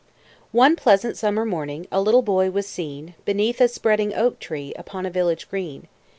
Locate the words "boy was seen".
2.23-3.13